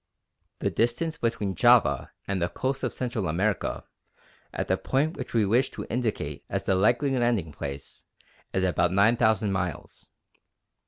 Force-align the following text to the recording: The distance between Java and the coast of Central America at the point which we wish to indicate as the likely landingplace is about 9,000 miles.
The 0.61 0.71
distance 0.71 1.17
between 1.19 1.53
Java 1.53 2.11
and 2.27 2.41
the 2.41 2.49
coast 2.49 2.81
of 2.83 2.91
Central 2.91 3.27
America 3.27 3.83
at 4.51 4.67
the 4.67 4.75
point 4.75 5.15
which 5.15 5.35
we 5.35 5.45
wish 5.45 5.69
to 5.69 5.85
indicate 5.91 6.43
as 6.49 6.63
the 6.63 6.73
likely 6.73 7.11
landingplace 7.11 8.05
is 8.51 8.63
about 8.63 8.91
9,000 8.91 9.51
miles. 9.51 10.07